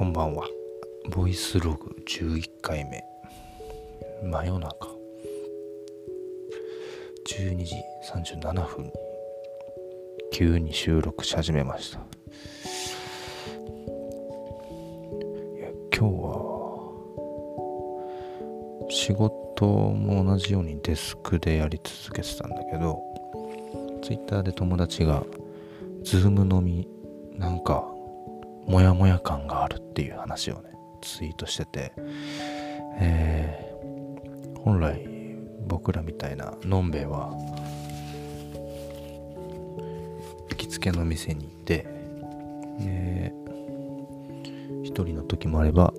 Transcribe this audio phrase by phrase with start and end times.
[0.00, 0.48] こんばんは。
[1.10, 3.04] ボイスログ11回目。
[4.22, 4.88] 真夜中。
[7.28, 7.74] 12時
[8.14, 8.92] 37分に
[10.32, 11.98] 急に収録し始めました。
[11.98, 12.00] い
[15.60, 16.46] や、今日は
[18.88, 23.02] 仕事も同じようにデスクでやり続けてたんだけど、
[24.02, 25.22] ツイッターで友達が、
[26.04, 26.88] ズームのみ、
[27.36, 27.99] なんか、
[28.70, 30.70] モヤモヤ感があるっていう話をね
[31.02, 31.92] ツイートしてて、
[33.00, 35.04] えー、本来
[35.66, 37.32] 僕らみたいなのんべえは
[40.50, 41.78] 行きつけの店に行って
[42.78, 43.32] で
[44.84, 45.92] 一人の時もあれば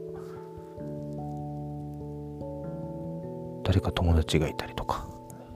[3.66, 5.10] 誰か友達がいたりとか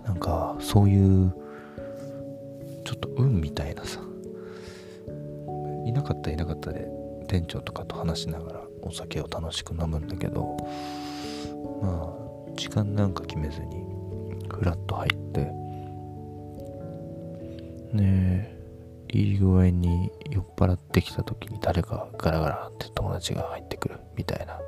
[0.05, 1.33] なんかそういう
[2.83, 4.02] ちょっと運みたいなさ
[5.85, 10.58] いなかったいなかったで店長とかと話しながらお酒を楽しく飲むんだけど
[11.81, 13.84] まあ時間なんか決めずに
[14.50, 15.52] フラッと入って
[17.94, 18.56] ね
[19.09, 24.59] いい具合に酔っ払ってきた時に誰かガラガラって友達が入ってくるみたいな。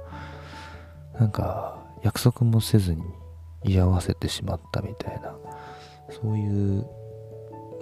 [1.19, 3.03] なんか約束もせずに
[3.63, 5.35] 居合わせてしまったみたいな。
[6.09, 6.85] そういう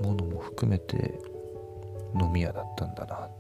[0.02, 1.20] ものも含めて
[2.20, 3.32] 飲み屋だったんだなっ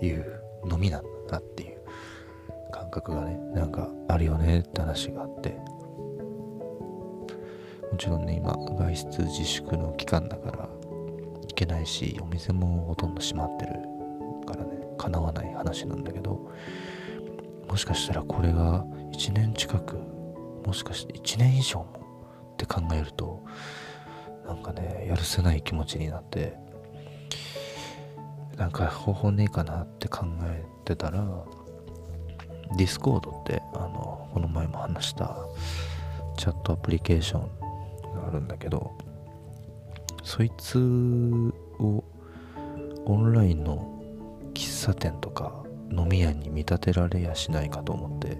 [0.00, 0.45] ていう。
[0.70, 1.78] 飲みなんだなっていう
[2.72, 5.56] 感覚がねなんかあるよねって話があって。
[7.90, 10.68] もちろんね今外出自粛の期間だから
[11.48, 13.72] 行けないしお店もほとんど閉まってる
[14.46, 16.50] からね叶わない話なんだけど
[17.68, 19.96] もしかしたらこれが1年近く
[20.66, 21.86] もしかして1年以上も
[22.52, 23.44] って考えると
[24.46, 26.54] なんかねやるせない気持ちになって
[28.56, 31.24] なんか方法ねえかなって考えてたら
[32.76, 35.36] Discord ってあのこの前も話した
[36.36, 37.40] チャットアプリケーション
[38.14, 38.96] があるんだけど
[40.24, 40.78] そいつ
[41.78, 42.02] を
[43.04, 44.02] オンラインの
[44.54, 48.38] 喫茶店とか飲み屋に見立てられやしないかと思って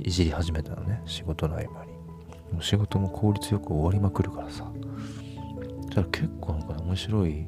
[0.00, 1.94] いじり始めたのね仕事の合間に。
[2.60, 4.70] 仕事も効率よく終わりまくるからさ。
[5.82, 7.46] そしたら結構なんか面白い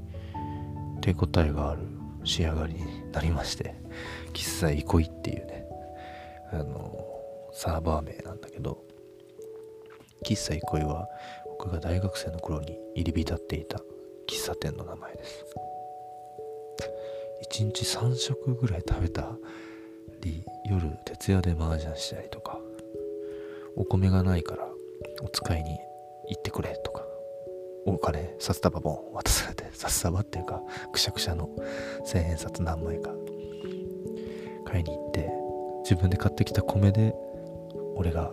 [1.07, 1.83] 手応えがある
[2.25, 3.77] 仕上がりになりまして
[4.33, 5.65] 喫茶憩いっていうね
[6.53, 6.99] あの
[7.53, 8.83] サーバー名なんだけど
[10.25, 11.07] 喫茶憩いは
[11.59, 13.79] 僕が大学生の頃に入り浸っていた
[14.27, 15.45] 喫茶店の名前です。
[17.53, 19.31] 1日3食ぐらい食べた
[20.23, 22.59] り夜徹夜で麻雀したりとか
[23.77, 24.67] お米がないから
[25.23, 25.79] お使いに
[26.29, 27.06] 行ってくれとか
[27.87, 30.61] お金札束ボン渡されて札束っていうか
[30.93, 31.49] くしゃくしゃの
[32.05, 33.11] 千円札何枚か。
[34.65, 35.31] 買いに行って
[35.85, 37.15] 自分で買ってきた米で
[37.95, 38.33] 俺が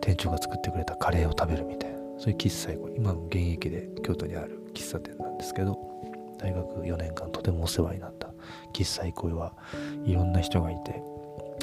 [0.00, 1.98] 店長が作ってくれたカレーを食べるみたいな。
[2.18, 5.76] そういう喫茶今も現役で京都にある喫茶店なんですけど
[6.38, 8.32] 大学4年間とてもお世話になった。
[8.72, 9.52] 喫茶憩いは
[10.04, 11.02] いろんな人がいて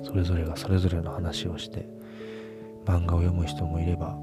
[0.03, 1.89] それぞれがそれぞれの話をして
[2.85, 4.17] 漫画を読む人もいれば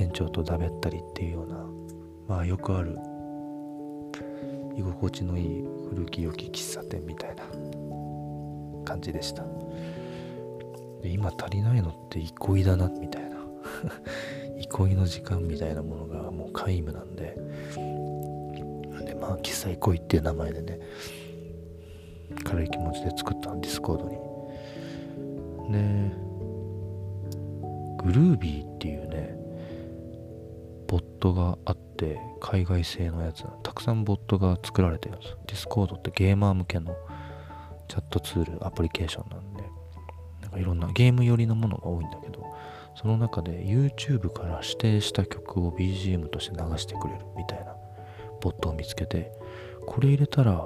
[0.00, 1.56] 店長とだべったりっていうような
[2.26, 2.96] まあよくある
[4.74, 7.44] 居心地のいい古き良き喫茶店みたいな
[8.86, 9.44] 感じでした。
[11.02, 13.36] で今足りないのって憩いだなみたいな。
[14.58, 17.36] 憩いの時間みたいなものがもう皆無なんで。
[19.04, 20.80] でまあ喫茶憩いっていう名前でね
[22.42, 24.16] 軽い気持ちで作った Discord に。
[25.72, 26.10] で
[28.02, 29.39] Groovy っていうね
[31.20, 35.36] トがあって海外製のやつたくさんボットが作られてるんです。
[35.46, 36.96] Discord ってゲーマー向けの
[37.88, 39.70] チャットツールアプリケーションなんで。
[40.40, 42.44] なんかいろんなゲーム寄りのものが多いんだけど
[42.96, 47.74] その中で YouTube から指定した曲を BGM として流してくれるみたいな
[48.40, 49.30] ボットを見つけて
[49.86, 50.60] これ入れたら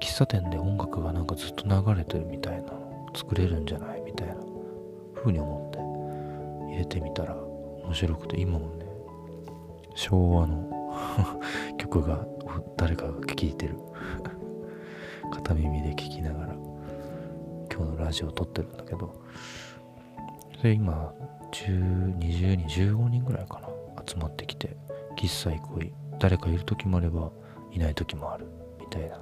[0.00, 4.34] 喫茶店で音楽がなんかずっと流れてるみたいなの作れるんじゃないみたいな
[5.14, 8.85] 風に思って入れてみたら面白くて今もね
[9.96, 10.70] 昭和の
[11.78, 12.24] 曲が
[12.76, 13.76] 誰かが聴いてる。
[15.32, 16.54] 片耳で聴きながら
[17.72, 19.12] 今日のラジオを撮ってるんだけど。
[20.62, 21.12] で今
[21.50, 23.68] 10 20人15人ぐらいかな。
[24.06, 24.76] 集まってきて
[25.16, 25.90] 喫茶行為
[26.20, 27.32] 誰かいる時もあれば
[27.72, 28.46] いない時もある。
[28.78, 29.18] みたいな。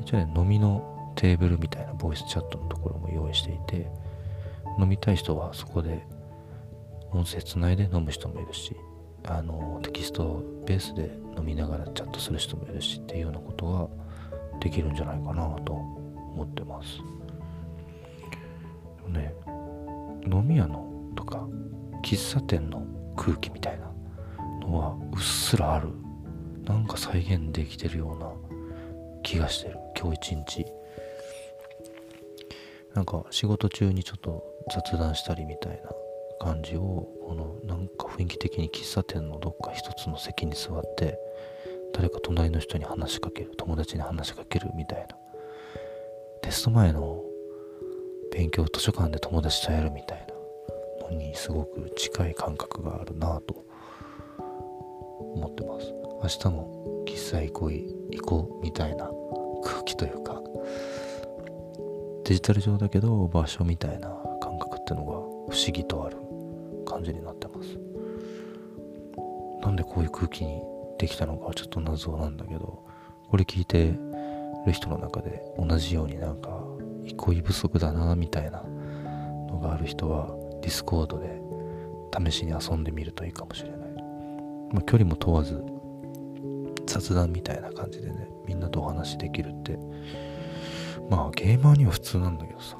[0.00, 3.90] 一応ね飲みのテーブルみたいなボイスチャットのところも用意していて
[4.78, 6.06] 飲みたい人はそこで
[7.10, 8.76] 音声つないで飲む人もいるし
[9.26, 17.00] あのテキストベースで飲みながらチャットする人もいるしっていうようなことができるんじゃないかなと思ってます。
[19.08, 19.34] ね
[20.26, 21.46] 飲み屋のとか
[22.04, 22.86] 喫茶店の
[23.16, 23.92] 空気みたいな
[24.66, 25.88] のはうっすらある。
[26.64, 28.32] なんか再現できてるような
[29.22, 29.78] 気がしてる。
[29.96, 30.66] 今日一日。
[32.94, 34.42] なんか仕事中にちょっと
[34.72, 36.05] 雑談したりみたいな。
[36.40, 41.18] 感じをこのなんか雰囲気的に喫茶店のどっか一つの席に座って
[41.92, 45.16] 誰か隣の人に話しかける友達に話しかけるみたいな。
[46.42, 47.22] テスト前の
[48.32, 50.36] 勉強図書館で友達とやるみたいな。
[51.10, 53.64] のにすごく近い感覚があるなと。
[55.34, 55.92] 思ってます。
[56.22, 59.10] 明日も喫茶行こう行こうみたいな。
[59.64, 60.40] 空気というか。
[62.24, 64.08] デジタル上だけど場所みたいな
[64.40, 66.25] 感覚ってのが不思議とある。
[66.86, 67.78] 感じになってます。
[69.62, 70.62] なんでこういう空気に
[70.98, 72.84] できたのかはちょっと謎なんだけど
[73.28, 73.94] これ聞いて
[74.66, 76.62] る人の中で同じようになんか
[77.04, 80.28] 憩い不足だなみたいなのがある人は
[80.62, 81.42] Discord で
[82.30, 83.78] 試しに遊んでみるといいかもしれない、
[84.72, 85.62] まあ、距離も問わず
[86.86, 89.78] 雑談みたいな感じでねみんなとお話できるって。
[91.10, 92.78] まあゲーマーには普通なんだけどさ。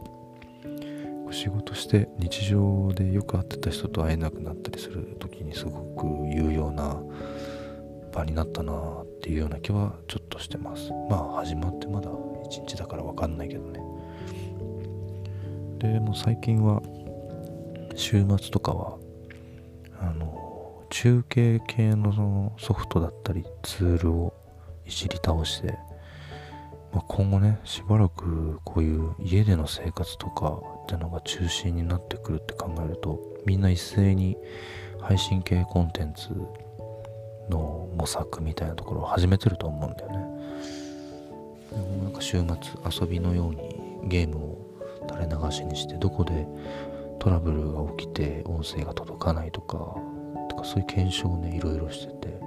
[1.37, 6.99] 仕事して日常でよく会ってた人と会えなくなったりする時にすごく有用な
[8.11, 10.91] 場になったなっていうような気はちょっとしてます。
[11.11, 13.81] まあ始まってまだ1日だから分かんないけどね。
[15.79, 16.81] でも最近は
[17.95, 18.97] 週末とかは
[20.01, 24.33] あの中継系のそのソフトだったりツールを
[24.87, 25.77] いじり倒して、
[26.93, 34.37] まあ、今後ねしばらくこういう家での生活とかってのが中心になってくるって考えるとみんな一斉に
[35.01, 36.31] 配信系コンテンツ
[37.51, 40.17] の模索みたいなところを始めてると思うんだよね。
[41.71, 44.59] でもなんか週末遊びのようにゲームを
[45.09, 46.47] 垂れ流しにしてどこで
[47.19, 49.97] トラブルが起きて音声が届かないとか
[50.49, 52.47] とかそういう検証をねいろいろしてて。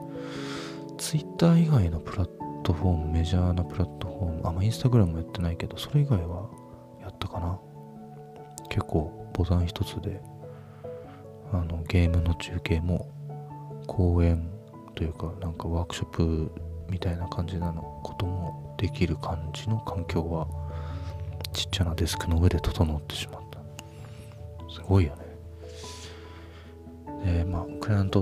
[1.00, 4.47] Twitter 以外のプラットットフォームメジャーなプラットフォーム。
[4.47, 6.50] あまあインスタグラムやってないけどそれ以外は
[7.01, 7.59] やったかな。
[8.69, 10.21] 結構ボタン一つで
[11.51, 13.09] あのゲームの中継も
[13.88, 14.50] 公演
[14.95, 16.51] というかなんかワークショップ
[16.89, 20.47] みたいな感じなのこともできる感じの環境は
[21.53, 23.59] ちっちゃなデスクの上で整ってしまった。
[24.71, 25.25] すごいよね。
[27.25, 28.21] でまあクライアント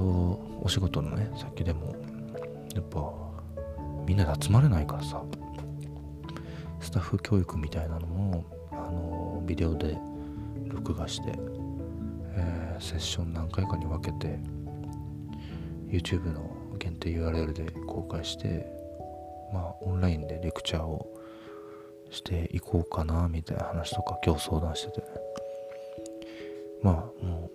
[0.62, 1.96] お仕事のねさっきでも
[2.74, 3.27] やっぱ
[4.08, 5.22] みんなで集まれないからさ。
[6.80, 9.98] スタッフ教育みたいなのもあのビデオで
[10.68, 11.34] 録画して、
[12.36, 14.40] えー、セッション何回かに分けて
[15.90, 18.68] YouTube の限定 URL で公開して
[19.52, 21.08] まあオンラインでレクチャーを
[22.10, 25.04] していこうかなみたいな話とか今日相談してて。
[26.84, 27.50] まあも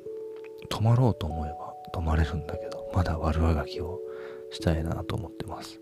[0.64, 4.00] う泊まろうと思えば泊まれるんだけどまだ悪あがきを
[4.50, 5.80] したいなと思ってます。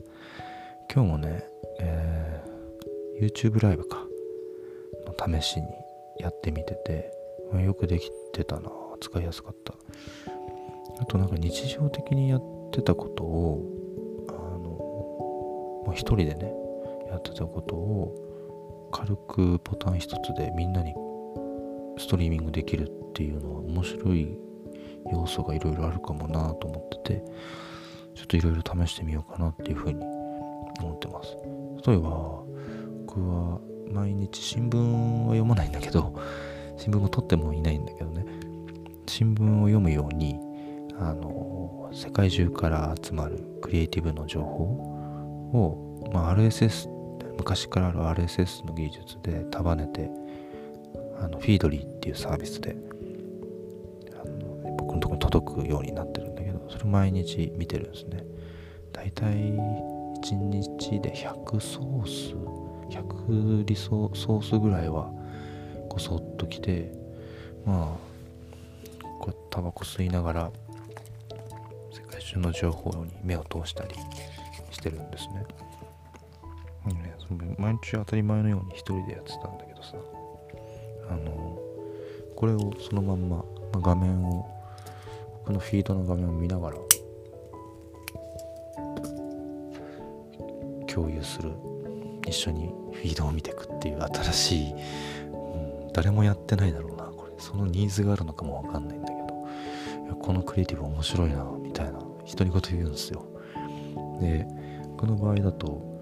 [0.92, 1.44] 今日もね、
[1.78, 4.04] えー、YouTube ライブか。
[5.06, 5.66] の試しに
[6.18, 7.12] やってみてて、
[7.52, 8.70] まあ、よくできてたな
[9.00, 9.74] 使いやすかった。
[11.00, 12.42] あとなんか日常的にやっ
[12.72, 13.64] てたことを
[14.28, 16.52] あの、まあ、一人でね
[17.08, 20.92] やってたことを軽くボタン一つでみんなに
[21.98, 24.36] ストリーミングできるっていうのは面白い
[25.12, 27.24] 要素がいろいろあるかもなと思ってて
[28.14, 30.19] ちょっといろいろ試してみようかなっていうふうに
[30.86, 31.36] 思ってます。
[31.86, 32.42] 例えば
[33.06, 33.60] 僕は
[33.90, 36.14] 毎日新聞は読まないんだけど
[36.76, 38.24] 新聞も取ってもいないんだけどね。
[39.06, 40.38] 新聞を読むように
[40.98, 44.64] あの世界中から集まるクリエイティブの情報
[45.52, 46.88] を、まあ、RSS
[47.36, 50.10] 昔からある RSS の技術で束ねて
[51.18, 52.76] あのフィードリーっていうサービスで
[54.12, 58.24] あの僕のところに届くようになってるんだけどそれ毎日見てるんですね。
[58.92, 59.52] だいたい
[60.22, 62.34] 1日で100ソース
[62.94, 65.10] 100リソソースぐらいは
[65.88, 66.92] こそっと来て
[67.64, 68.10] まあ
[69.20, 70.50] こうタバコ吸いながら
[71.92, 73.94] 世界中の情報に目を通したり
[74.70, 75.44] してるんですね。
[76.86, 77.14] ね
[77.58, 79.96] 毎日当たり前のように一人でやってたんだけどさ
[81.10, 81.58] あの
[82.34, 84.48] これをそのまんま、画面を
[85.40, 86.76] 僕のフィードの画面を見ながら
[90.92, 91.52] 共有する
[92.26, 97.32] 一緒にフィードを見ていくっていう新しい、うん、誰もやってないだろうなこれ。
[97.38, 99.20] そのニーズがあるのかもわかんないんだけど。
[100.20, 103.24] このクリエイティブ面白いなみたいな独り言言うんですよ。
[104.20, 104.46] で
[104.96, 106.00] 僕の場合だと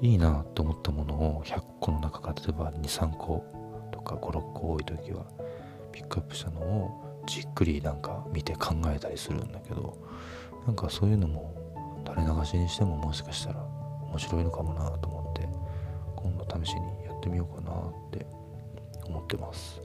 [0.00, 3.44] いいなと思ったものを100個の中から例えば23個
[3.92, 5.26] とか56個多い時は
[5.92, 9.98] ピックアップしたのをじっくりなんか見て考えたりするんだけど
[10.66, 11.54] なんかそういうのも
[12.06, 13.79] 垂れ流しにしてももしかしたら
[14.10, 15.48] 面白いのかもなと思って
[16.16, 18.26] 今度試しにやってみようかなって
[19.06, 19.80] 思ってます。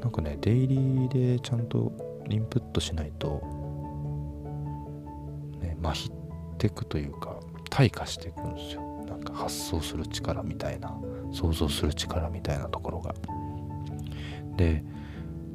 [0.00, 1.92] なんかねデイリーでちゃんと
[2.30, 3.42] インプットしないと
[5.60, 6.12] ねまひっ
[6.56, 7.40] てくというか
[7.70, 8.82] 退化していくんですよ。
[9.08, 10.94] なんか発想する力みたいな
[11.32, 13.14] 想像する力みたいなところが。
[14.56, 14.84] で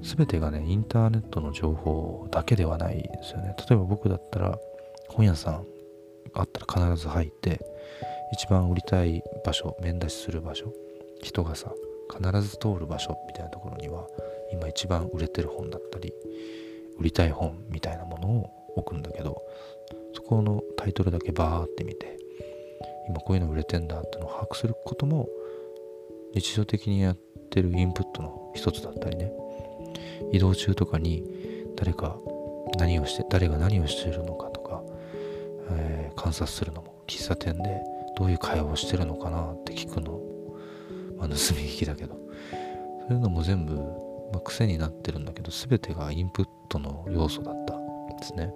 [0.02, 3.56] 全てがねインターネットの情報だけではないですよね。
[3.70, 4.58] 例えば僕だったら
[5.14, 5.66] 本屋さん
[6.34, 7.60] あったら必ず入って
[8.34, 10.74] 一番売りたい場所面出しする場所
[11.22, 11.72] 人がさ
[12.12, 14.08] 必ず通る場所みたいなところには
[14.52, 16.14] 今一番売れてる本だったり
[17.00, 19.42] 売りたい本みたいなものを置くんだけど
[20.14, 22.18] そこのタイトルだけバーって見て
[23.08, 25.28] 今こういうの売れてんだってのを把握することも
[26.34, 27.18] 日常的にやっ
[27.52, 29.32] てるインプットの一つだったりね。
[30.32, 31.24] 移動中とかに
[31.76, 32.18] 誰か
[32.78, 34.50] 何をして誰が何をしているのか、
[36.16, 37.82] 観察するのも喫茶店で
[38.18, 40.20] どういう会話をしてるのかなって聞くの、
[41.18, 41.36] まあ、盗み
[41.70, 42.24] 聞きだけど。
[43.08, 48.54] そういうのも全部、まあ、癖になってるんだけど全てがインプットの要素だったんですね。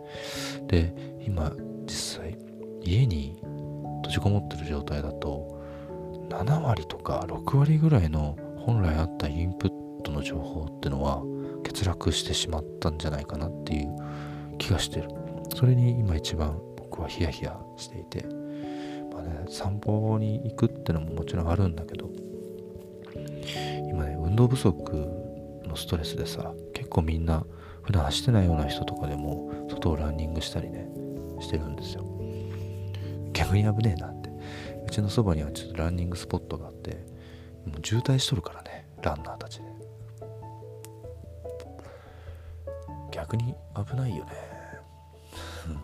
[0.68, 0.94] で
[1.26, 1.52] 今
[1.86, 2.38] 実際
[2.82, 3.38] 家に
[4.04, 5.62] 閉じこもってる状態だと
[6.30, 11.22] 7割とか6割ぐらいの本来あったインプットの情報ってのは
[11.66, 13.96] 欠落してしまったんじゃないかなっていう
[14.58, 15.10] 気がしてる。
[15.56, 16.62] それに今一番
[16.98, 18.26] 僕はヒヤヒヤしていて
[19.14, 22.10] まあね散歩に行くってのももちろんあるんだけど
[23.88, 24.94] 今ね運動不足
[25.68, 27.46] のストレスでさ結構みんな
[27.84, 30.90] 普段走ってないような人とかでも外をランニングしたりね
[31.40, 32.04] してるんですよ。
[33.32, 34.32] 逆に危ねえなって。
[34.88, 37.06] うちのそばにはちょっとランニングスポットがあって
[37.66, 39.66] もう渋滞しとるからねランナーたちで。
[43.12, 44.32] 逆に危ないよね。
[45.66, 45.76] ちょっ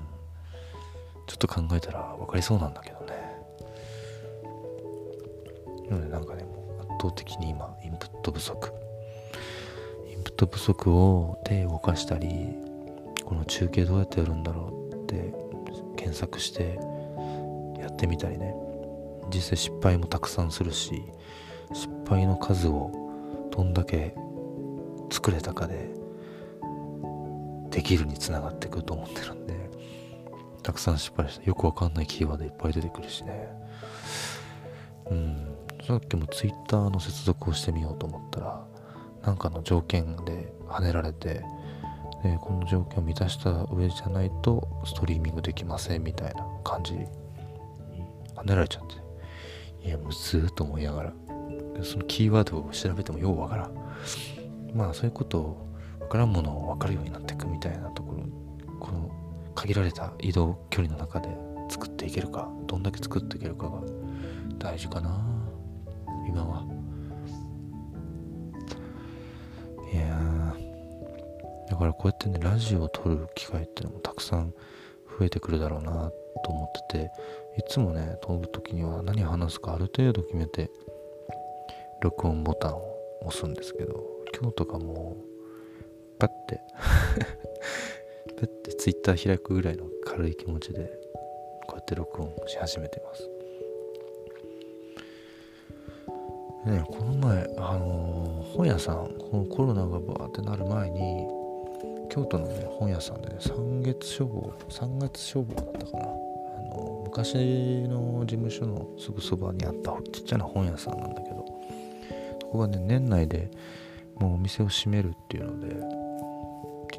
[1.43, 3.13] と考えたら分かりそうなんだけどね。
[5.89, 8.71] なのでなんかねもう圧倒的に今インプット不足。
[10.09, 12.55] インプット不足を手動かしたり
[13.25, 15.33] この中継どうやってやるんだろうって
[15.97, 16.79] 検索して
[17.79, 18.55] やってみたりね。
[19.33, 21.03] 実際失敗もたくさんするし
[21.73, 22.91] 失敗の数を
[23.51, 24.15] どんだけ
[25.12, 25.89] 作れたかで
[27.69, 29.62] できるにつながってくると思ってるんで。
[30.63, 33.50] たくさん失敗してよくわかんないキーワードいっぱい出てくるしね。
[35.12, 35.55] うん。
[35.86, 38.65] さっきも Twitter の接続をしてみようと思ったら
[39.22, 41.43] なんかの条件で跳ねられて
[42.24, 46.93] でこの条件を満たした上じゃないとストリーミングできませんみたいな感じ。
[46.93, 47.05] に
[48.36, 49.88] 跳ねられちゃって。
[49.88, 51.13] いやむずーと思いながら。
[51.84, 53.72] そのキーワードを調べてもようわからん。
[54.74, 55.67] まあそういうことを
[56.00, 58.24] 分からんものを分かるようになっていくみたいなところ
[59.53, 61.29] 限られた移動距離の中で
[61.69, 63.81] 作っていけるかどんだけ作っていけるかが
[64.57, 65.24] 大事かな。
[66.27, 66.65] 今は。
[69.91, 70.55] いや
[71.69, 74.53] だからこうやってねラジオを撮る機会ってのもたくさん
[75.19, 76.12] 増えてくるだろうな
[76.43, 77.12] と思ってて
[77.57, 80.72] いつもね撮る時には何話すかある程度決めて
[82.01, 84.03] 録音ボタンを押すんですけど
[84.38, 86.60] 今日とかもうパッて
[88.38, 90.92] パッてツイッター開くぐらいの軽い気持ちで
[91.68, 93.30] こうやって録音し始めてます。
[96.65, 101.27] ねこの前あのー、本屋さんこのコロナがバーってなる前に
[102.10, 106.03] 京都のね本屋さんでね三月書房三月書房だったかな。
[106.03, 106.08] あ
[106.77, 107.36] の昔
[107.88, 111.46] の事務所のすぐそばにあったちっちゃな本屋さんなんだけど
[112.42, 113.51] そこがね年内で
[114.15, 116.02] もうお店を閉めるっていうので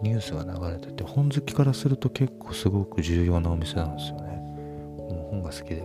[0.04, 4.37] ニュースが流れてて本好きからすると結構すごく重要なお店なんですよね。
[4.99, 5.76] もう本が好きで。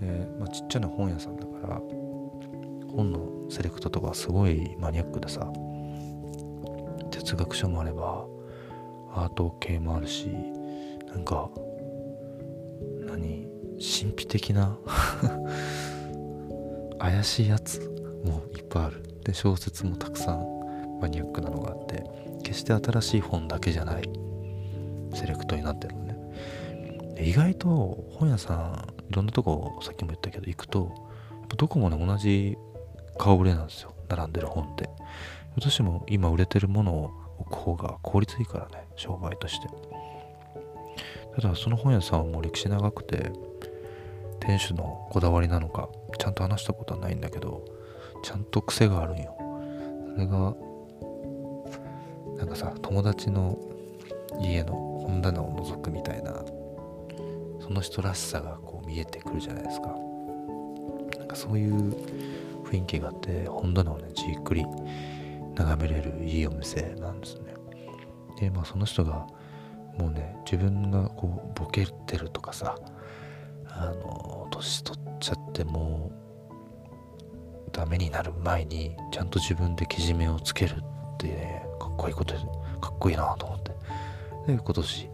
[0.00, 1.82] で、まあ、ちっちゃな本屋さんだから
[2.90, 5.52] 本のセレクトとかすごいマニアックでさ
[7.10, 8.24] 哲学書もあれば
[9.12, 10.28] アート系もあるし
[11.08, 11.50] なんか
[13.06, 14.78] 何神秘的な
[16.98, 17.78] 怪しいやつ
[18.24, 19.02] もいっぱいある。
[19.22, 20.53] で小説もたくさん
[21.04, 22.02] マニアックなのがあって
[22.42, 24.08] 決して新しい本だけじゃない。
[25.12, 26.16] セレクトになってるのね。
[27.20, 27.68] 意外と
[28.18, 30.90] 本屋さんいろんなとこさっきも言ったけど行くと
[31.58, 32.56] どこもね同じ
[33.18, 33.94] 顔ぶれなんですよ。
[34.08, 34.84] 並んでる本って。
[34.84, 39.68] どうしても今売れてるものを置く方が効率いいからね商売として。
[41.36, 43.30] ただその本屋さんはもう歴史長くて
[44.40, 47.62] 店主のこだわりなのかちゃんと話したことはないんだけど
[48.22, 49.36] ちゃんと癖があるんよ。
[50.14, 50.54] それが
[52.44, 53.58] なんかさ友達の
[54.38, 56.44] 家の本棚を覗くみたいな
[57.58, 59.96] その人らしさがこう見えてくるじゃないですか。
[61.18, 61.96] なんかそういう
[62.64, 64.66] 雰囲気があって本棚をねじっくり
[65.54, 67.54] 眺めれるいいお店なんですね。
[68.38, 69.26] でまあその人が
[69.98, 72.76] もうね自分がこうボケてるとかさ
[73.68, 76.12] あの年取っちゃっても
[77.66, 82.34] うダメになる前にちゃんと自分でけじめをつけるってねかっこいいこと
[82.80, 83.72] かっこいいなと思って。
[84.46, 85.08] で今年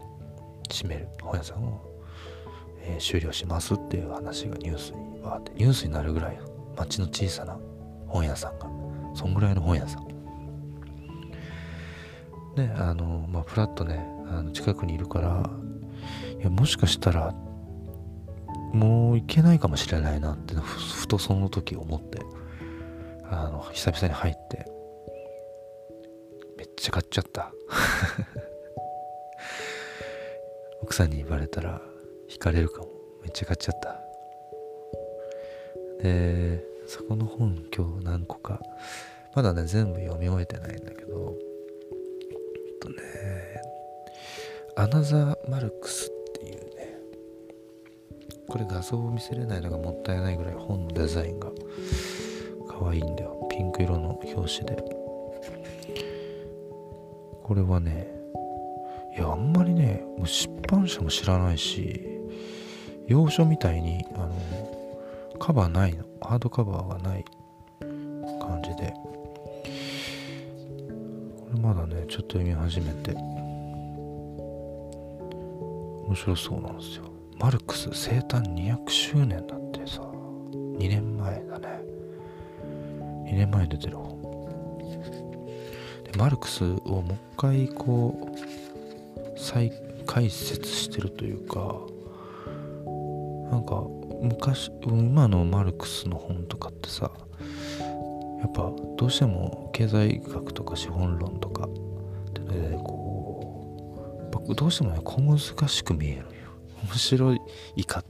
[0.71, 1.09] 閉める。
[1.23, 1.81] 本屋さんを、
[2.83, 6.39] えー、終了しますっていう話がニュースにわってニュースになるぐらい
[6.77, 7.57] 町の小さな
[8.07, 8.67] 本屋さんが
[9.15, 10.11] そんぐらいの本屋さん。
[12.57, 15.51] であのまあフラッとねあの近くにいるから
[16.41, 17.35] いやもしかしたら
[18.73, 22.21] もう行けないかもしれないなってふとその時思って
[23.31, 24.35] あの久々に入っ
[26.81, 27.53] ちゃ買っちゃった。
[30.83, 31.83] 奥さんに言われたら
[32.29, 32.89] 惹かれるかも。
[33.23, 34.01] めっちゃ買っちゃった。
[36.03, 38.63] でそこの本今日何個か。
[39.35, 41.37] まだね全部読み終えてないんだけど。
[42.33, 42.37] え
[42.73, 42.97] っとね
[44.77, 46.99] アナザーマルクスっていうね
[48.49, 51.53] これ画像を見せれないのがもったいないぐらい本のデザインが
[52.67, 53.47] 可愛いんだよ。
[53.51, 55.00] ピンク色の表紙で。
[57.51, 58.07] これはね
[59.17, 62.01] いやあんまりねもう出版社も知らないし
[63.09, 66.05] 洋書みたいにあのカバーないの。
[66.21, 67.25] ハードカバーがない
[68.41, 68.95] 感じで。
[71.41, 73.15] これまだねちょっと読み始めて
[76.07, 77.11] 面白そうなんですよ。
[77.37, 80.03] マルクス生誕200周年だってさ。
[80.53, 81.67] 2年前だね。
[83.25, 84.10] 2年前出てる本。
[86.17, 89.73] マルクスをもう一回こう再
[90.07, 91.59] 解説してるというか
[93.51, 93.85] なんか
[94.21, 97.11] 昔今のマルクスの本とかってさ
[98.41, 106.25] やっぱどうしても経済学とか資本論とかってねこうどうしてもね小難しく見えるよ。
[106.85, 107.35] 面白
[107.77, 108.05] いかっ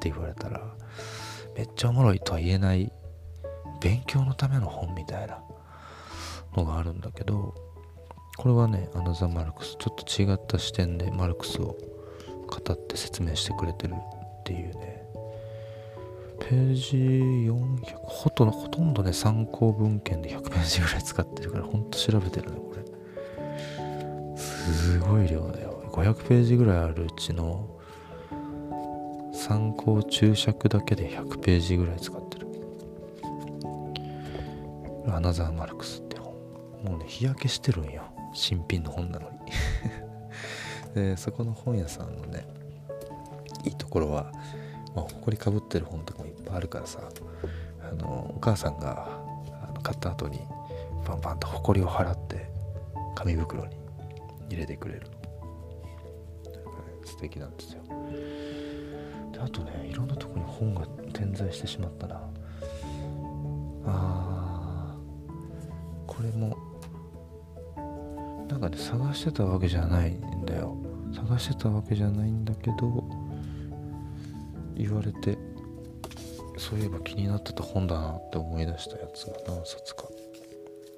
[0.00, 0.60] て言われたら
[1.56, 2.92] めっちゃおもろいとは言えない
[3.80, 5.38] 勉強のための本みたいな
[6.56, 7.54] のがあるんだけど
[8.36, 11.76] これはねアナザ・マルクスちょっと違った視点でマルクスを
[12.46, 14.96] 語って説明してくれてるっていうね。
[16.38, 16.96] ページ
[17.50, 24.36] 400ほとほとんどね参考文献で100ページぐらい使ってるからほんと調べてるねこれ。
[24.36, 25.82] すごい量だよ。
[25.92, 27.70] 500ページぐらいあるうちの
[29.32, 32.46] 参考注釈だけで100ページぐらい使ってる。
[35.08, 36.05] アナザー・マルクス。
[36.86, 38.04] もうね日焼けしてるんよ。
[38.32, 39.38] 新品の本なのに。
[40.94, 42.46] でそこの本屋さんのね
[43.64, 44.32] いいところは、
[44.94, 47.00] まあ、埃かぶってる本とかもいっぱいあるからさ
[47.82, 49.20] あのお母さんが
[49.68, 50.40] あの買った後に
[51.06, 52.48] バンバンと埃を払って
[53.14, 53.76] 紙袋に
[54.48, 55.06] 入れてくれる。
[57.04, 57.82] 素敵なんですよ。
[59.32, 62.20] であとねいろんなとこに本が点在してしまったな。
[63.86, 66.56] あーこれも
[68.70, 70.76] かね探してたわけじゃないんだよ。
[71.14, 73.04] 探してたわけじゃないんだけど
[74.76, 75.38] 言われて
[76.58, 80.04] そういえば気になってた本だなって思い出したやつが何冊か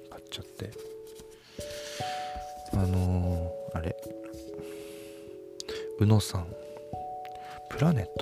[0.09, 0.71] 買っちゃって。
[2.73, 3.95] あのー、あれ。
[5.99, 6.47] 宇野さん。
[7.69, 8.18] プラネッ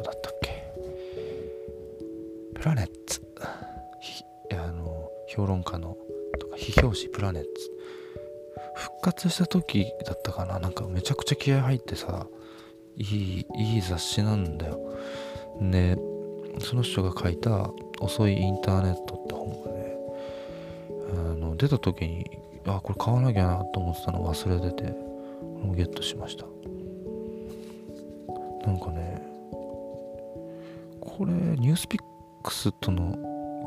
[8.88, 10.60] 復活した時だったかな。
[10.60, 12.26] なんかめちゃくちゃ気合入ってさ
[12.96, 14.80] いいいい雑誌なんだよ。
[15.62, 15.98] で
[16.60, 17.70] その人が書いた
[18.00, 19.98] 「遅いインターネット」って本がね
[21.12, 22.26] あの出た時に
[22.66, 26.46] あこれ買わなきゃなと思ってたの忘れててこれもゲットしました。
[28.66, 29.22] なんかね
[31.02, 32.02] これニュースピッ
[32.44, 33.18] クスとの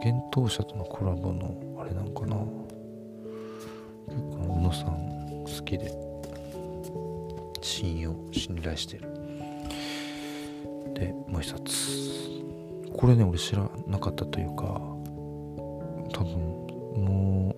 [0.03, 2.37] 幻冬者とのコラボのあれなんかな。
[4.09, 5.10] 結構宇野さん
[5.59, 5.93] 好きで
[7.61, 9.09] 信用信頼してる。
[10.95, 11.71] でもう一冊。
[12.93, 14.81] これね俺知らなかったというか
[16.13, 16.39] 多分
[17.05, 17.55] も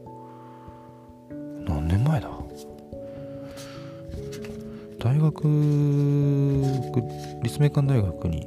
[1.30, 2.30] う何年前だ？
[4.98, 5.42] 大学
[7.42, 8.46] 立命館大学に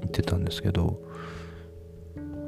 [0.00, 1.00] 行ってたんですけど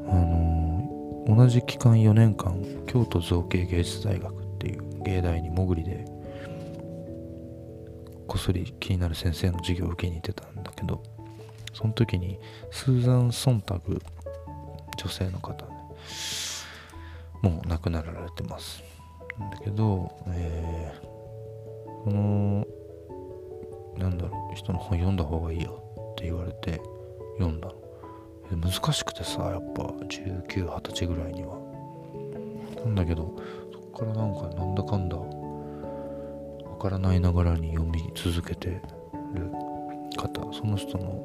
[0.09, 6.05] あの同じ期間4年間京都造形芸術大学っていう芸大に潜りで
[8.35, 11.01] こっそり気になる先生の授業を受けに行ってたんだけど
[11.73, 12.37] その時に
[12.73, 14.03] スーザン・ソンタグ
[14.97, 15.73] 女性の方ね
[17.43, 18.83] もう亡くなられてます。
[19.39, 21.01] だけど、えー、
[22.03, 22.67] この
[23.99, 26.83] なんだろう人の本読んだ方がいいよって言われて
[27.39, 27.75] 読んだの。
[28.57, 31.57] 難しくてさやっぱ1920歳ぐらいには。
[32.85, 33.37] なんだけど
[33.73, 35.17] そっからなんかなんだかんだ
[36.75, 38.83] わからないながらに読み続けてる
[40.17, 41.25] 方その人の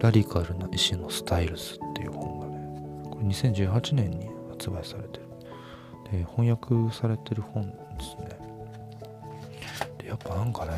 [0.00, 2.58] ラディカルな意志のスタイルズっていう本がね
[3.04, 5.30] これ2018年に発売されてる。
[6.10, 8.28] で翻訳されてる本ですね。
[9.98, 10.72] でやっぱなんかね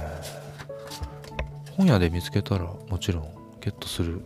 [1.75, 4.21] 本屋で見つけたらもちろんゲットする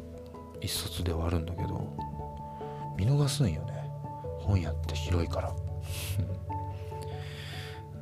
[0.61, 1.97] 一冊ではあるんだけど
[2.99, 3.89] 見逃すんよね。
[4.41, 5.55] 本屋って広いから。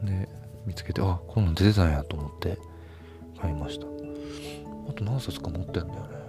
[0.04, 0.28] で
[0.66, 2.58] 見つけてあこんなん出てたんやと思って
[3.40, 3.86] 買いました。
[4.88, 6.24] あと何冊か持ってんだよね。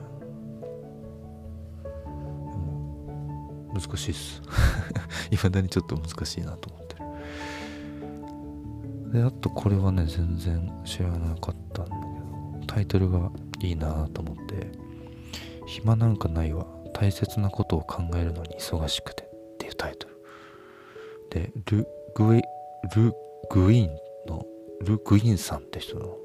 [3.74, 4.42] 難しいっす。
[5.32, 6.96] いまだにちょっと難しいなと思って
[9.12, 9.14] る。
[9.14, 12.02] であとこれはね全然知らなかったんだけ
[12.60, 14.72] どタイトルがいいなと思って
[15.68, 16.66] 「暇なんかないわ。
[16.94, 19.24] 大切なことを考えるのに忙しくて」
[19.56, 20.16] っていうタイトル。
[21.30, 22.42] でル・グイ
[22.96, 23.14] ル・
[23.50, 24.46] グイーンの
[24.82, 26.18] ル・グインさんって人の。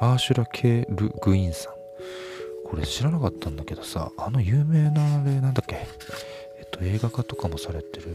[0.00, 1.72] アーシュラ・ケル・グインさん。
[2.64, 5.86] これ知らなかったんだけどさあの有名なあれなんだっけ？
[6.58, 8.14] えっと映画化とかもされてる。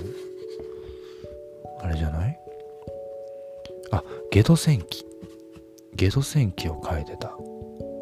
[1.80, 2.40] あれじゃない？
[3.92, 5.06] あゲド戦記。
[5.96, 7.36] ゲド戦記を書いてた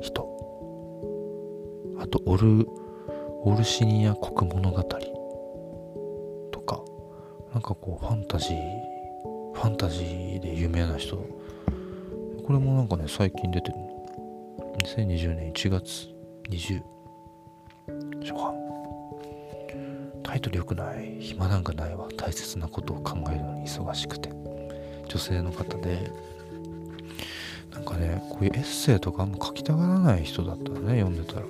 [0.02, 0.28] 人。
[2.00, 2.68] あとオル
[3.44, 4.84] オルシニア国物語
[6.52, 6.84] とか。
[7.54, 8.58] なんかこうファンタジー
[9.60, 11.18] ファンタジーで有名な人。
[11.18, 13.76] これもなんかね最近出てる
[14.96, 16.08] 2020年1月
[16.50, 16.82] 20
[18.22, 18.56] 初版
[20.24, 21.18] タイトル良くない。
[21.20, 22.08] 暇なんかないわ。
[22.16, 24.30] 大切なことを考えるのに忙しくて。
[25.10, 26.10] 女性の方で。
[27.74, 31.46] なんかねこういうエッセイとかあんま書きたがらない人だったのね読んでたら。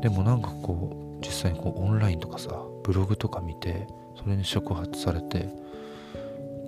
[0.00, 3.86] でもなんかこう実際にこうオンラインとかさブログとか見て
[4.20, 5.59] それに触発されて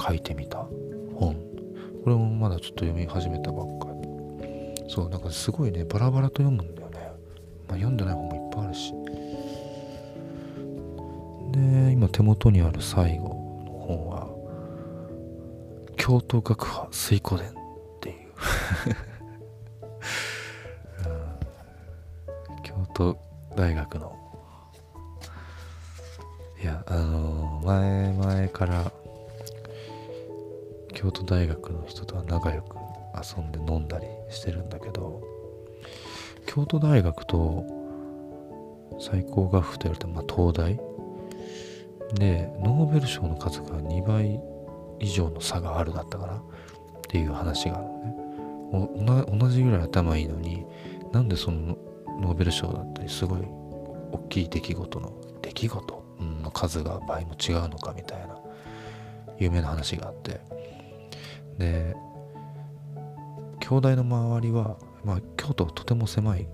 [0.06, 0.66] 書いてみた？
[1.14, 1.34] 本。
[2.04, 4.84] これもまだちょっと読み始めたばっかり。
[4.88, 6.98] そうなんかすごいねバラバラと読むんだよね、
[7.68, 8.92] まあ、読んでない本もいっぱいあるし。
[11.52, 13.34] で今手元にある最後の
[13.86, 14.28] 本は
[15.96, 17.52] 京都学派水湖伝っ
[18.00, 18.16] ていう。
[22.64, 23.16] 京都
[23.56, 24.16] 大学の。
[26.60, 28.92] いやあの前々から
[31.02, 32.76] 京都大学の人とは仲良く
[33.12, 35.20] 遊んで飲んだりしてるんだけど
[36.46, 37.66] 京都大学と
[39.00, 40.78] 最高学府と言われてまあ東大？
[42.14, 44.40] でノーベル賞の数が2倍
[45.00, 46.36] 以上の差があるだったかな？
[46.36, 46.40] っ
[47.08, 49.38] ていう話があるのね。
[49.40, 50.64] 同じぐらい頭いいのに
[51.10, 51.76] なんでその
[52.20, 53.40] ノーベル賞だったりすごい
[54.12, 55.12] 大きい出来事の
[55.42, 56.04] 出来事？
[56.20, 58.38] の数が倍も違うのかみたいな
[59.38, 60.40] 有名な話があって。
[61.58, 61.94] で
[63.60, 66.48] 兄弟の周りはまあ京都はとても狭い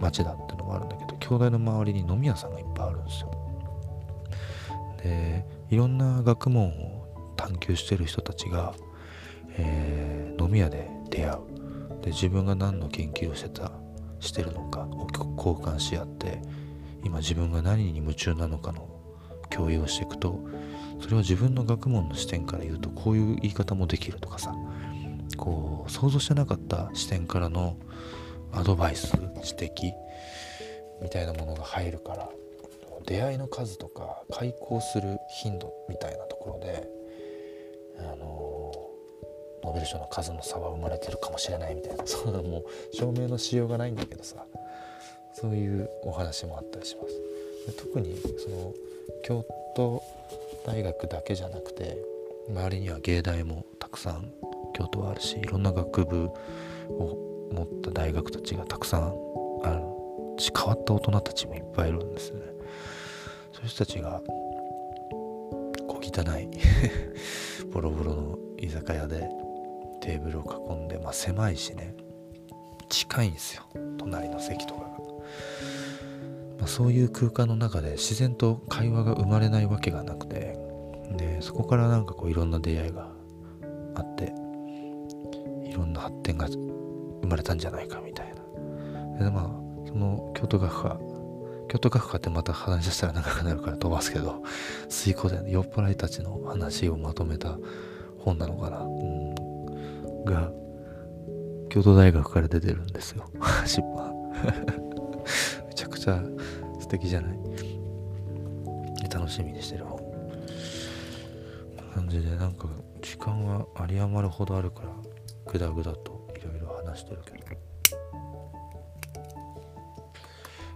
[0.00, 3.30] 町だってのもあるんだけど兄弟の周りに飲み屋さんがいっぱいあるんですよ。
[5.02, 8.74] でいろんな学問を探求してる人たちが、
[9.56, 12.02] えー、飲み屋で出会う。
[12.02, 13.70] で自分が何の研究をしてた
[14.18, 16.42] してるのかを交換し合って
[17.04, 18.88] 今自分が何に夢中なのかの
[19.50, 20.40] 共有をしていくと
[21.02, 24.54] それは自分の学問の視点から言うとこういう言い方もできるとかさ。
[25.36, 27.76] こう想像してなかった視点からの
[28.52, 29.92] アドバイス指摘
[31.02, 32.28] みたいなものが入るから。
[33.06, 36.88] 出会いの数とか開口する頻度みたいなところで
[37.98, 38.72] あの
[39.64, 42.06] ノーベル賞の数の差は生まれてるかもしれないみたいな。
[42.06, 44.44] そんなもう証明のしようがないんだけどさ。
[45.34, 47.14] そういうお話もあったりします。
[47.66, 48.74] で特にその
[49.24, 50.02] 京都
[50.64, 51.98] 大学だけじゃなくて
[52.48, 54.32] 周りには芸大もたくさん
[54.74, 56.24] 京都はあるしいろんな学部
[56.88, 59.14] を持った大学たちがたくさん
[59.64, 59.82] ある
[60.38, 62.46] し変わった大人たちもいっぱいいるんですよね。
[63.52, 64.22] そういう人たちが
[65.88, 66.48] 小汚い
[67.72, 69.28] ボロボロの居酒屋で
[70.00, 71.94] テーブルを囲んで、まあ、狭いしね
[72.88, 73.62] 近いんですよ
[73.98, 74.88] 隣の席とかが、
[76.62, 80.56] まあ、そういう空間の中で自然と会話が生まれないわけがなくて
[81.16, 83.10] でそこからなんかこういろんな出会いが
[83.96, 84.32] あって
[85.68, 88.32] いろんな発展が生まれたんじゃないかみたい
[89.18, 89.24] な。
[89.24, 91.00] でまあその京都学科
[91.68, 94.44] 京都学科ってまた話したら長くなるから飛ばすけど
[94.88, 97.58] 水耕で酔っ払いたちの話をまとめた
[98.18, 100.52] 本なのかな、うん、が
[101.70, 103.28] 京都大学から出てるんですよ。
[103.66, 104.12] 出版。
[105.66, 106.22] めちゃくちゃ
[106.92, 107.38] 素敵じゃない？
[109.08, 109.86] 楽しみにしてる
[111.94, 112.68] 感じでなんか
[113.00, 114.88] 時間は有り余るほどあるから
[115.50, 117.38] グダグダといろいろ話してるけど。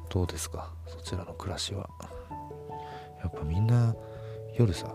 [0.08, 0.72] どうですか？
[0.86, 1.86] そちらの暮らしは。
[3.20, 3.94] やっぱみんな
[4.56, 4.94] 夜さ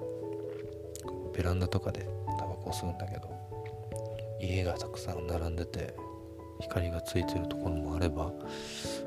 [1.35, 2.07] ベランダとかで
[2.39, 3.29] タバコ吸うんだけど
[4.41, 5.93] 家がたくさん並んでて
[6.61, 8.31] 光がついてるところもあれば、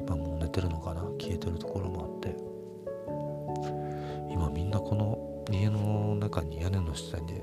[0.07, 2.55] まあ、もう寝てるのかな消えてるところもあって。
[4.31, 7.41] 今みんなこの家の中に屋根の下に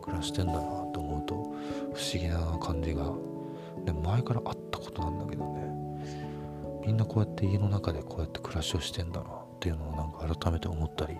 [0.00, 0.60] 暮らしてんだな
[0.92, 3.12] と思うと不思議な感じが。
[3.84, 5.60] で前からあったことなんだけどね。
[6.86, 11.14] みんなこうやって家の中でこうやって暮らしをしてんだなっていうのをなんか改めて思ったり。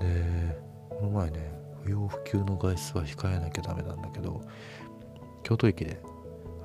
[0.00, 4.42] でこの前ね不要不急の外出は控えなきゃダメなんだけど
[5.42, 6.00] 京都駅で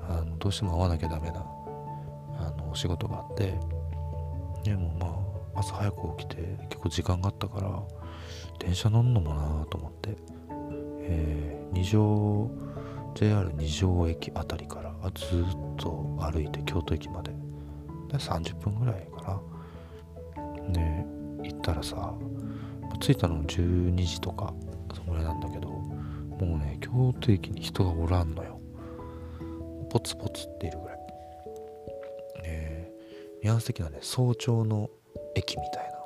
[0.08, 1.44] あのどうしても会わなきゃダメな
[2.38, 3.58] あのお仕事があって
[4.64, 5.06] でもま
[5.54, 7.82] あ朝早く起きて結構時間があったから
[8.58, 10.16] 電車乗んのもなと思って、
[11.02, 12.50] えー、二条
[13.14, 17.32] JR 二条駅あたりからずっと歩いて京都駅まで。
[18.08, 19.40] で30分ぐらいか
[20.36, 20.72] な。
[20.72, 20.80] で
[21.42, 22.14] 行ったらさ
[23.00, 24.54] 着いたの12時とか
[24.94, 28.60] そのぐらいなんだけどもうね京都駅に人がおらんのよ。
[29.94, 30.98] ポツポツっているぐらい。
[32.42, 32.90] ね
[33.44, 34.90] ニュアンス的なね早朝の
[35.36, 35.98] 駅みたいな。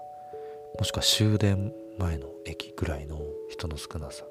[0.78, 4.26] もしくは終電前の駅ぐらいの人の少なさ。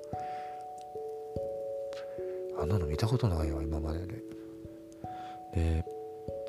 [2.60, 4.24] あんなの見たことないよ今までで。
[5.56, 5.86] で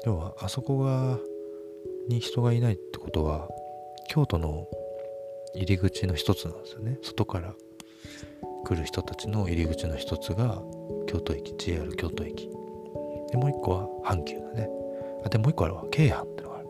[0.04, 1.18] 要はあそこが
[2.08, 3.48] に人がいないってことは
[4.10, 4.66] 京都の
[5.54, 6.98] 入り口の一つなんですよね。
[7.00, 7.54] 外から
[8.66, 10.62] 来る人たちの入り口の一つが
[11.06, 12.50] 京都駅 JR 京都駅。
[13.30, 14.68] でもう一個は阪急だね。
[15.24, 15.84] あでもう一個あるわ。
[15.90, 16.68] 京阪ってのがある。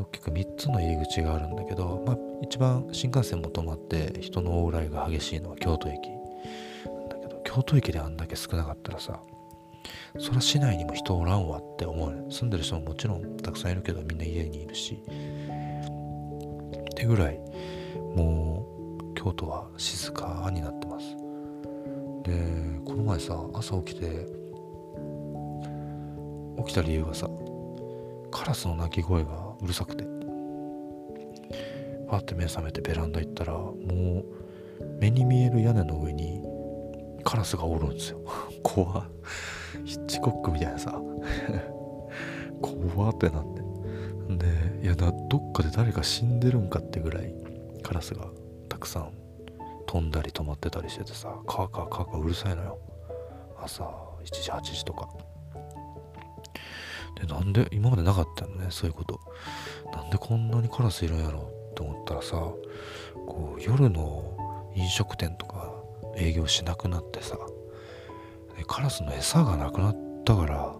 [0.00, 6.08] 大きく3つの入り口があるんだけど、まあ、一番新幹線も止まって人の往来が激しいのは京都駅
[6.86, 9.20] なんだけど京都駅であんだけ少なかったらさ
[10.18, 15.02] そら市内にも人おらんわって思う住んでる人ももちろんたくさんいるけどみんな家にいるし。
[16.98, 17.38] ってぐらい
[18.16, 18.66] も
[19.12, 21.16] う京都は静かになってます。
[22.24, 24.26] でこの前さ朝起きて
[26.58, 27.28] 起きた理由がさ
[28.30, 30.18] カラスの鳴き声がうるさくて。
[32.08, 34.24] パッて目覚めてベランダ行ったらもう
[34.98, 36.42] 目に見える屋根の上に
[37.22, 38.20] カラスがおるんですよ。
[38.62, 39.06] 怖
[39.84, 41.00] ヒッチコックみたいなさ。
[42.94, 43.62] 怖ってなって。
[44.36, 44.46] で
[44.82, 47.34] いやだどっかで誰か死んでるんかってぐらい
[47.82, 48.26] カラスが
[48.68, 49.12] たくさん
[49.86, 52.78] 飛んだり止まってたりしててさカーカーカーカーうるさいのよ。
[53.60, 55.08] 朝7時8時とか。
[57.20, 59.20] でなんで今までなかったのねそういうこと。
[59.92, 64.36] なんでこんなにカラスいるんやろって思ったらさこう夜の
[64.74, 65.72] 飲食店とか
[66.16, 67.38] 営業しなくなってさ
[68.66, 70.74] カラスの餌がなくなったから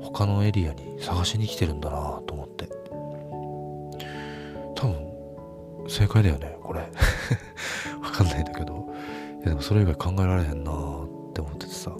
[0.00, 2.68] 他のエリアに探しに来てるんだなと思って。
[4.76, 6.80] 多分正解だよねこれ。
[8.02, 8.92] わかんないんだけど。
[9.38, 11.92] いやでもそれ以外考えられへんなって思っててさ。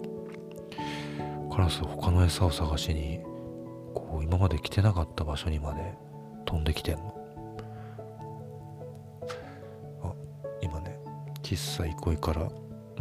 [1.55, 3.21] カラス他の餌を探しに
[4.35, 5.93] 今まで来てなかった場所にまで
[6.43, 7.15] 飛んできてんの？
[10.03, 10.13] あ
[10.61, 10.99] 今ね
[11.41, 12.51] 喫茶憩いから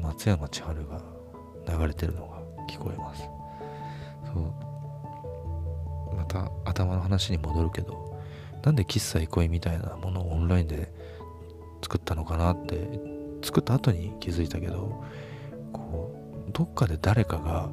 [0.01, 1.03] 松山千春が
[1.67, 3.29] 流れてるのが聞こえます。
[4.33, 4.45] そう。
[6.15, 8.17] また頭の話に戻るけど
[8.63, 10.93] なんで喫茶憩いみたいなものをオンラインで
[11.83, 13.01] 作ったのかなって
[13.43, 15.03] 作った後に気づいたけど
[15.73, 16.15] こ
[16.49, 17.69] うどっかで誰かが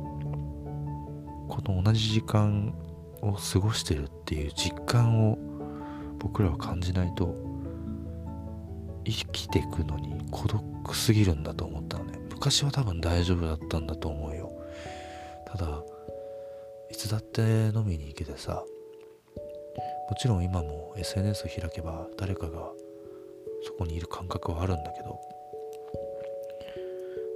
[1.48, 2.74] この同じ時間
[3.22, 5.38] を過ごしてるっていう実感を
[6.20, 7.36] 僕らは感じないと
[9.06, 12.20] 生きていくのに孤独すぎるんだと思ったのね。
[12.32, 14.52] 昔は多分大丈夫だったんだと思うよ。
[15.46, 15.84] ただ
[16.90, 17.42] いつだって
[17.74, 18.64] 飲みに行けてさ
[20.10, 22.72] もちろん今も SNS を開けば誰かが
[23.64, 25.20] そこにいる感覚はあるんだけど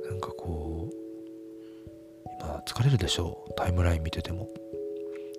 [0.09, 3.45] なんかこうな疲れるでしょ？
[3.49, 4.47] うタイムライン見てても。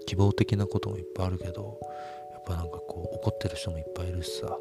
[0.07, 1.79] 希望的なこともいっぱいあるけど
[2.33, 4.57] やっぱなんかこう怒ってる人もいっぱいいるしさ。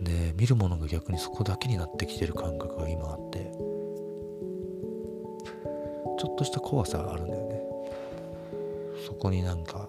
[0.00, 3.52] で見るものが逆にそこだけになってきてる感覚が今あって
[6.18, 7.60] ちょっとした怖さがあるんだよね。
[9.06, 9.88] そこになんか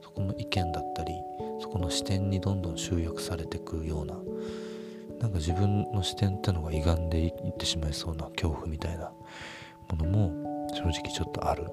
[0.00, 1.12] そこの意見だったり
[1.60, 4.14] そこの視点にどんどん集約されてくような
[5.20, 9.12] なんか自分の視点ってのが歪んでいってしまいそうな恐怖みたいな
[9.90, 11.66] ものも正直ちょっとある。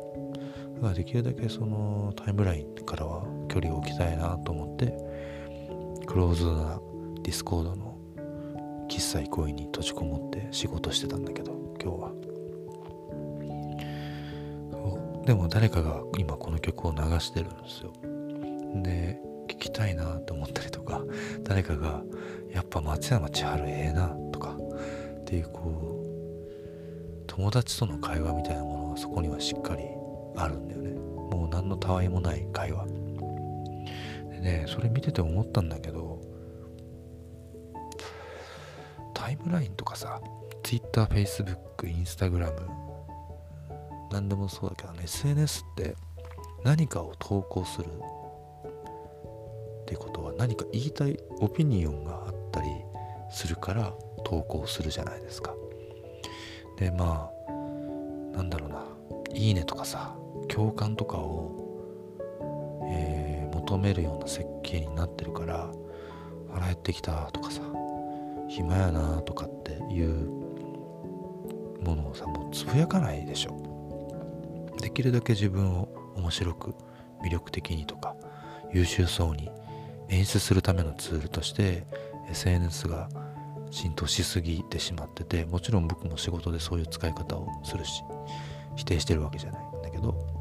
[0.80, 4.94] だからできるだけそのタイムラインからは距離を置きたいなと思って
[6.08, 6.80] クローズな
[7.22, 7.98] Discord の
[8.90, 12.12] 喫茶憩いに閉じこもって仕事してたんだけど今日は。
[15.26, 17.94] でも誰かが今この曲を流してるんですよ。
[18.82, 21.04] で聞きたいなと思ったりとか
[21.44, 22.04] 誰かが
[22.52, 24.58] やっぱ松山千春ええなとか
[25.20, 29.84] っていうこう友達との会話みたいなものがそこにはしっかり
[30.40, 30.92] あるんだよね。
[30.92, 32.86] もう何のたわいもない会話。
[34.32, 36.22] でねそれ見てて思ったんだけど
[39.14, 40.22] タイムラインとかさ
[40.64, 42.54] Twitter、Facebook、Instagram
[44.12, 45.96] 何でもそうだけどね SNS って
[46.64, 52.68] 何かを投稿するってことは何か言いたいオピニオンがあったり
[53.32, 55.54] するから投稿するじゃないですか。
[56.78, 57.52] でまあ
[58.38, 58.86] なんだろうな
[59.34, 60.16] いいねとかさ
[60.50, 61.52] 共感とかを、
[62.92, 65.72] えー、求めるような設計になってるから
[66.52, 67.62] 腹減ってきたとかさ
[68.50, 70.30] 暇やなとかっていう
[71.82, 73.56] ものをさもうつぶやかないでしょ。
[74.82, 76.76] できるだけ自分を面白く
[77.24, 78.16] 魅力的にとか
[78.74, 79.50] 優秀そうに
[80.10, 81.86] 演出するためのツールとして
[82.30, 83.10] SNS が
[83.72, 88.04] 浸透しすぎてしまっててもちろん僕も仕事でそういう使い方をするし
[88.76, 90.39] 否定してるわけじゃないんだけど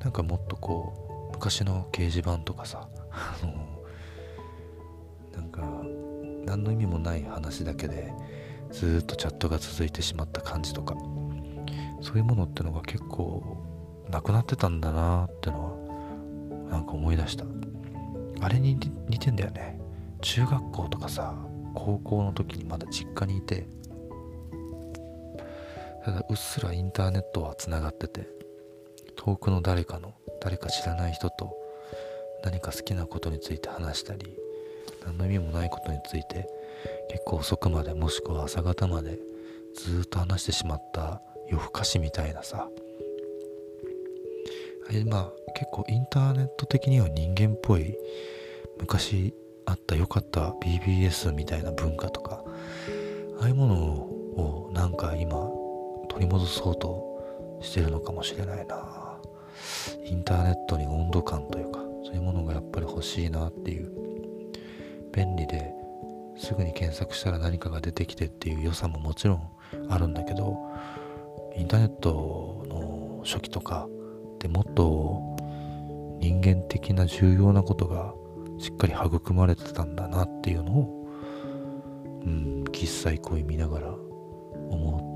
[0.00, 3.82] なんかもっとこう昔の掲示板とかさあの
[5.32, 5.62] なんか
[6.44, 8.12] 何の意味もない話だけで
[8.70, 10.94] ずっとチャットが続いてしまった感じとか
[12.00, 13.58] そういうものってのが結構
[14.10, 17.44] なくなってたんだなってのはなんか思い出した。
[18.40, 19.80] あれに似てんだよね。
[20.20, 21.34] 中学校とかさ
[21.74, 23.68] 高校の時にまだ実家にいて
[26.04, 28.28] ただうっすらインターネットはつながってて
[29.18, 31.54] 遠くの誰かの誰か知らない人と
[32.44, 34.36] 何か好きなことについて話したり
[35.04, 36.48] 何の意味もないことについて
[37.10, 39.18] 結構遅くまでもしくは朝方まで
[39.74, 42.68] ずっと話してしまった夜更かしみたいなさ。
[44.88, 47.94] あれまあ結構インターネット的には人間っぽい
[48.80, 49.34] 昔
[49.66, 52.42] あった良かった BBS みたいな文化とか
[53.40, 55.50] ああいうものをなんか今
[56.08, 59.07] 取り戻そうとしてるのかもしれないな。
[60.04, 64.08] インターネットに温度感というかそういうものがやっぱり欲しいなっていう。
[65.18, 65.74] 便利で
[66.36, 69.50] すぐに検索したら何かが出てきてっていう良さももちろん
[69.88, 70.56] あるんだけど
[71.56, 73.88] インターネットの初期とか
[74.38, 75.36] でもっと
[76.20, 78.14] 人間的な重要なことが
[78.60, 81.08] しっかり育まれてたんだなっていうのを
[82.24, 85.07] うん喫茶憩い見ながら思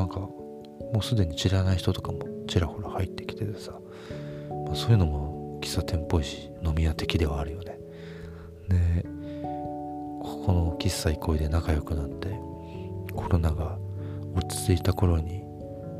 [0.00, 0.32] なんかも
[1.00, 3.72] うすでに知らない人とかもちらほら入ってきててさ、
[4.64, 7.78] まあ、そういうのも喫茶店っぽいし飲み屋的ではあるよね。
[8.70, 9.02] で
[10.22, 12.28] ここの喫茶憩いで仲良くなって
[13.14, 13.78] コロナが
[14.34, 15.42] 落ち着いた頃に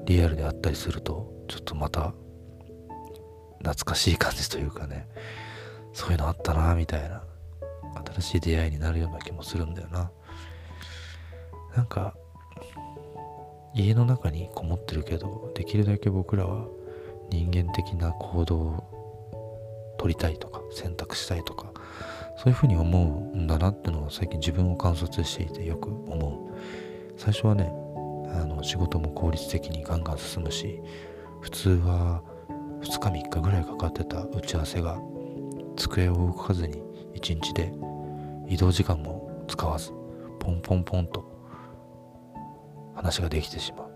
[0.06, 2.14] リアルであったりするとちょっとまた
[3.58, 5.08] 懐かしい感じというかね
[5.92, 7.22] そういうのあったなみたいな
[8.16, 10.10] 新しい出会いになるような気もするんだよな。
[11.76, 12.14] なんか
[13.74, 16.66] 家の中にこもってるけどできるだけ僕らは
[17.30, 21.72] 人間的な行動を取りたいとか選択したいとか
[22.36, 26.51] そういうふうに思うんだなってのを最近自分を観察していてよく思う。
[27.18, 27.70] 最初はね
[28.32, 30.80] あの仕事も効率的にガンガン進むし
[31.42, 32.22] 普通は
[32.80, 34.99] 2日3日ぐらいかかってた打ち合わせが
[35.76, 36.82] 机を動かずに
[37.14, 37.72] 1日で
[38.49, 39.92] 移動時間も使わず
[40.38, 41.30] ポンポンポンと
[43.01, 43.90] 話ができてしまう。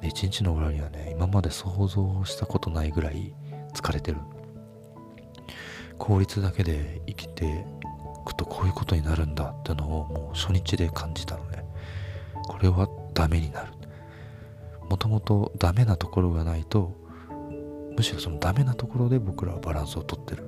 [0.00, 3.34] で1日の裏にはね今まで想像したことないぐらい
[3.74, 4.18] 疲れてる。
[5.98, 7.48] 効率だけで生きてい
[8.24, 11.64] くとこういうことになるんだってのをもう初日で感じたのね。
[12.46, 13.72] これはダメになる。
[14.88, 16.94] もともとダメなところがないと
[17.96, 20.44] むしろそのダメなところで僕らはバランスをとってる。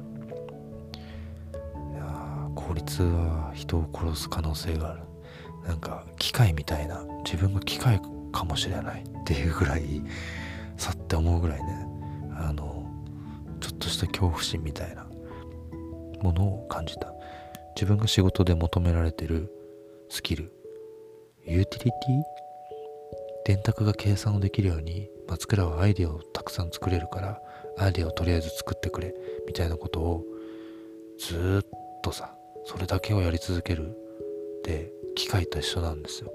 [1.93, 5.03] いや効率は人を殺す可能性がある。
[5.67, 8.01] なんか機械みたいな自分が機械
[8.33, 10.03] かもしれないっていうぐらい
[10.77, 11.87] さって思うぐらいね
[12.37, 12.85] あの
[13.61, 15.07] ちょっとした恐怖心みたいな
[16.23, 17.13] ものを感じた。
[17.77, 19.51] 自分が仕事で求められてる
[20.09, 20.53] スキル。
[21.45, 22.23] ユーティリティ？
[23.47, 27.41] 電卓が計算をできるように松倉はアイデアをたくさん作れるから
[27.77, 29.15] アイデアをとりあえず作ってくれ
[29.47, 30.25] みたいなことを
[31.19, 31.69] ずっ
[32.03, 32.35] とさ
[32.65, 33.97] それだけをやり続ける。
[34.61, 36.33] って機械と一緒なんですよ。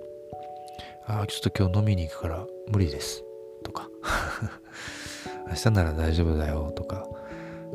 [1.05, 3.23] ああちょっと今日飲みに行くから無理です。
[3.63, 3.89] とか。
[5.47, 6.71] 明日なら大丈夫だよ。
[6.75, 7.07] とか。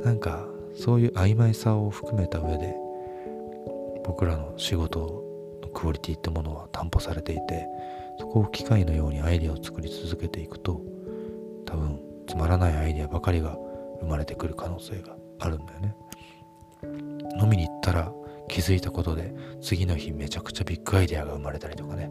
[0.02, 2.74] なんかそういう曖昧さを含めた上で
[4.04, 5.24] 僕らの仕事
[5.62, 7.66] のクオリティってものは担保されていて
[8.18, 10.80] そこを機械のようにアイデアを作り続けていくと
[11.64, 13.56] 多分つまらないアイデアばかりが
[14.00, 15.96] 生まれてくる可能性があるんだよね。
[17.40, 18.12] 飲みに行ったら
[18.54, 22.08] 気づいたことで次の日めちゃくちゃビッグアイデアが生まれたりとかね。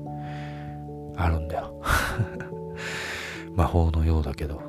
[1.16, 1.82] あるんだよ。
[3.56, 4.62] 魔法のようだけど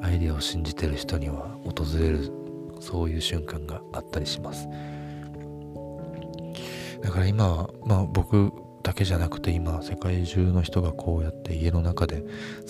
[0.00, 2.32] アイデアを信じてる人には訪れる
[2.80, 4.66] そういう瞬間があったりします。
[7.02, 8.50] だから今はまあ僕
[8.82, 12.24] だけじゃなくて今世界中の人がこうやって家の中で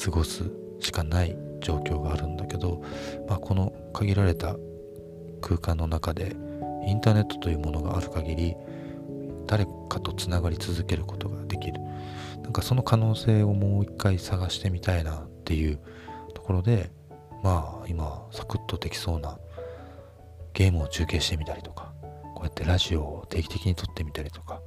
[0.04, 2.82] 過ごすしかない状況があるんだけど、
[3.28, 4.56] まあ、この限られた
[5.40, 6.34] 空間の中で
[6.86, 8.56] インターネットというものがある限り
[9.46, 11.80] 誰かとつながり続けることができる。
[12.42, 15.80] なんかその可能性をもう一回探してみたいなっていう
[16.34, 16.90] ところで
[17.42, 19.38] まあ今サクッとできそうな
[20.52, 21.92] ゲームを中継してみたりとか
[22.34, 24.60] こうやってラジオを定期的に撮ってみたりとか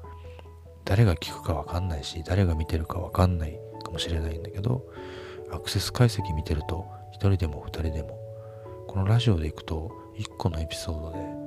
[0.86, 4.84] 誰が聞くかわかんないし誰が見てるかわかんないかもしれないんだけど
[5.52, 8.20] アクセス解析見てると1人でも2人でも
[8.88, 11.47] このラジオでいくと1個のエピソードで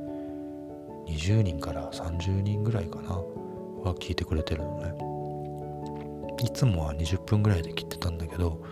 [1.11, 5.11] 20人から30人ぐらいかなは聞いてくれてるのね。
[6.45, 8.63] いつもは20分ぐらいで切ってたんだけど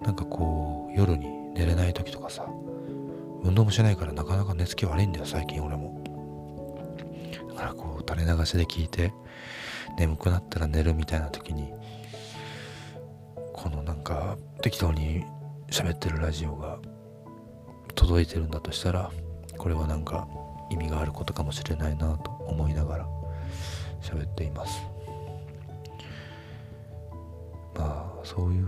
[0.00, 2.46] なんかこう夜に寝れない時とかさ
[3.42, 6.02] 運動もしないからなかなか寝つき悪いんだよ最近俺も。
[7.48, 9.12] だからこう垂れ流しで聞いて
[9.98, 11.72] 眠くなったら寝るみたいな時に
[13.52, 15.24] このなんか適当に
[15.70, 16.78] 喋ってるラジオが
[17.94, 19.10] 届いてるんだとしたら
[19.56, 20.28] これはなんか
[20.70, 23.08] 意味があることかもしれないなと思いながら
[24.00, 24.80] 喋っています。
[27.76, 28.66] まあそういう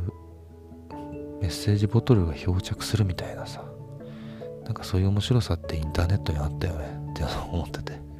[1.40, 3.64] メッセージボトルが漂着するみたいなさ
[4.64, 8.10] なんかそういう面白さってインターネットにあったよねって思ってて。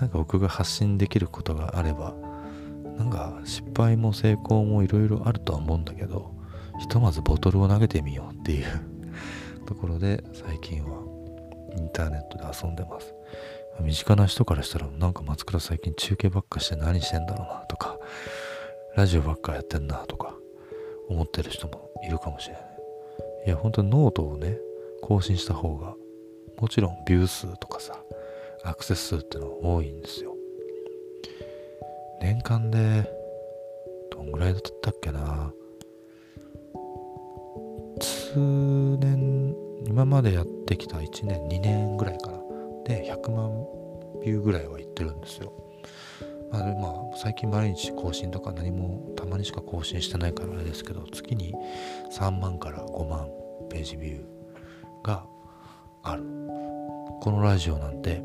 [0.00, 2.14] なんか僕が発信できることがあれば
[2.98, 6.34] なんか失敗も成功もいろいろあるとは思うんだけど
[6.78, 8.66] ひとまずボトルを投げてみようっていう
[9.66, 11.13] ところで最近は
[11.76, 13.14] インターネットで遊んでます。
[13.80, 17.98] 身近な人からしたらなんか松倉最近中継ばっかして何してんだろうなとか
[18.96, 20.36] ラジオばっかやってんなとか
[21.08, 22.62] 思ってる人もいるかもしれない。
[23.46, 24.58] いや本当にノートをね
[25.02, 25.94] 更新した方が
[26.60, 27.98] もちろんビュー数とかさ
[28.62, 30.34] アクセス数ってのは多いんですよ。
[32.22, 33.10] 年間で
[34.10, 35.52] どんぐらいだったっけな。
[38.00, 39.23] 数年
[39.94, 42.38] 今までやってきた1年2年ぐらいかな。
[42.84, 43.64] で100万
[44.24, 45.52] ビューぐらいはいってるんですよ。
[46.50, 51.54] まあ、まあ、最近毎日更新とか何もたまにしか更新してないからあれですけど月に
[52.10, 53.28] 3万から5万
[53.70, 55.24] ページビューが
[56.02, 56.24] ある。
[56.24, 58.24] このラジオなんて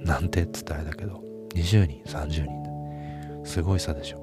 [0.00, 1.24] なんてって言ったあれだけど
[1.54, 3.46] 20人30人。
[3.46, 4.18] すごい差でしょ。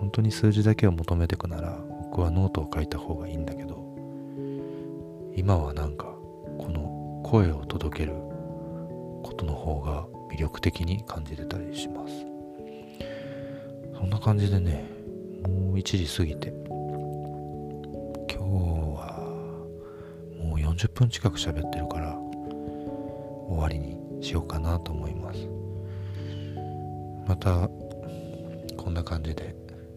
[0.00, 3.81] 本当に数字だけを求めていくなら僕はノートを書いた方がいいんだけど
[5.34, 6.04] 今はなんか
[6.58, 8.12] この声を届ける
[9.22, 12.12] ことの方が魅力的に感じてたりします。
[13.96, 14.84] そんな感じでね
[15.42, 16.66] もう1時過ぎて今
[18.28, 18.38] 日
[18.96, 19.18] は
[20.38, 22.16] もう40分近く喋ってるから
[23.48, 25.48] 終わりにしようかなと思います。
[27.26, 27.68] また
[28.76, 29.54] こんな感じで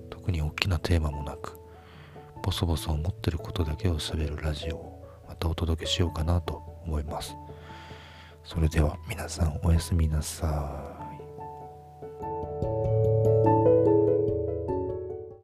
[0.10, 1.60] 特に大きなテーマもなく
[2.44, 4.95] ボソボソ思ってることだけを喋るラジオを
[5.46, 7.36] たお届けしようかなと思います。
[8.44, 10.95] それでは皆さんおやすみなさい。